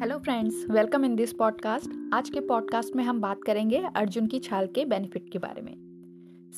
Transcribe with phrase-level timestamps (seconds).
[0.00, 4.38] Hello friends welcome in this podcast आज के podcast में हम बात करेंगे अर्जुन की
[4.38, 5.74] छाल के बेनिफिट के बारे में।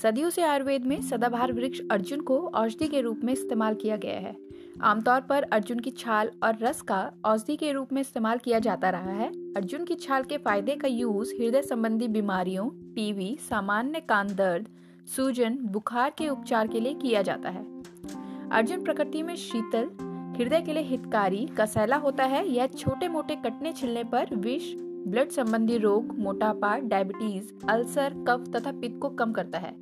[0.03, 4.19] सदियों से आयुर्वेद में सदाबहार वृक्ष अर्जुन को औषधि के रूप में इस्तेमाल किया गया
[4.19, 4.37] है।
[4.83, 8.91] आमतौर पर अर्जुन की छाल और रस का औषधि के रूप में इस्तेमाल किया जाता
[8.91, 14.27] रहा है। अर्जुन की छाल के फ़ायदे का यूज़ हृदय संबंधी बीमारियों टीवी सामान्य कान
[14.27, 14.69] दर्द,
[15.17, 17.67] सूजन, बुखार के उपचार के लिए किया जाता है।
[18.53, 23.73] अर्जुन प्रकृति में शीतल हृदय के लिए हितकारी कसैला होता है यह छोटे मोटे कटने
[23.73, 29.59] छिलने पर विष, ब्लड संबंधी रोग, मोटापा, डायबिटीज़, अल्सर, कफ तथा पित्त को कम करता
[29.59, 29.77] है।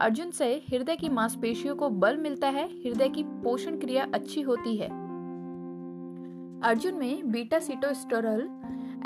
[0.00, 4.76] अर्जुन से हृदय की मांसपेशियों को बल मिलता है, हृदय की पोषण क्रिया अच्छी होती
[4.76, 4.86] है।
[6.60, 8.48] अर्जुन में बीटा सीटोस्टोरल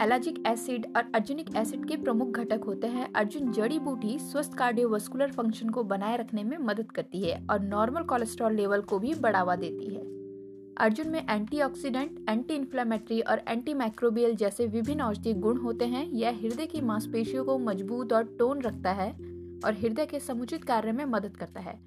[0.00, 5.32] एलाजिक एसिड और अर्जुनिक एसिड के प्रमुख घटक होते हैं। अर्जुन जड़ी बूटी स्वस्थ कार्डियोवास्कुलर
[5.32, 9.56] फ़ंक्शन को बनाए रखने में मदद करती है और नॉर्मल कोलेस्ट्रॉल लेवल को भी बढ़ावा
[9.56, 10.18] देती है।
[10.78, 16.36] अर्जुन में एंटीऑक्सीडेंट, एंटी इन्फ्लेमेटरी और एंटी माइक्रोबियल जैसे विभिन्न औषधीय गुण होते हैं। यह
[16.36, 19.10] हृदय की मांसपेशियों को मज़बूत और टोन रखता है
[19.64, 21.78] और हृदय के समुचित कार्य में मदद करता है।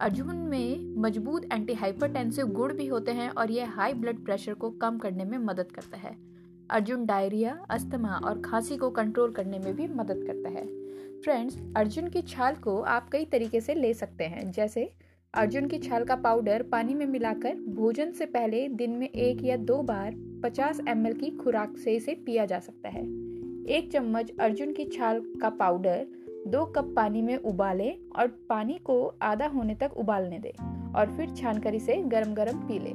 [0.00, 4.70] अर्जुन में मज़बूत एंटी हाइपरटेंसिव गुण भी होते हैं और यह हाई ब्लड प्रेशर को
[4.70, 6.16] कम करने में मदद करता है।
[6.70, 10.66] अर्जुन डायरिया अस्थमा और खांसी को कंट्रोल करने में भी मदद करता है।
[11.20, 14.92] फ्रेंड्स अर्जुन की छाल को आप कई तरीके से ले सकते हैं जैसे
[15.34, 19.56] अर्जुन की छाल का पाउडर पानी में मिलाकर भोजन से पहले दिन में एक या
[19.56, 23.02] दो बार 50 एम की खुराक से इसे पिया जा सकता है।
[23.66, 26.06] एक चम्मच अर्जुन की छाल का पाउडर
[26.46, 30.54] दो कप पानी में उबाले और पानी को आधा होने तक उबालने दे
[30.96, 32.90] और फिर छानकर इसे गरम गरम पी ले।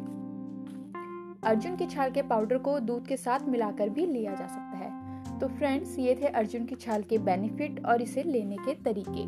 [1.50, 4.97] अर्जुन की छाल के पाउडर को दूध के साथ मिलाकर भी लिया जा सकता है।
[5.42, 9.24] तो फ्रेंड्स ये थे अर्जुन की छाल के बेनिफिट और इसे लेने के तरीके।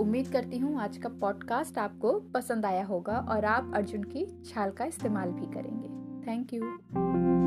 [0.00, 4.70] उम्मीद करती हूँ आज का पॉडकास्ट आपको पसंद आया होगा और आप अर्जुन की छाल
[4.70, 5.88] का इस्तेमाल भी करेंगे।
[6.26, 7.39] Thank you